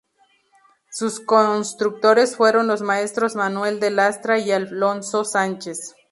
[0.89, 5.95] Sus constructores fueron los maestros Manuel de Lastra y Alonso Sánchez.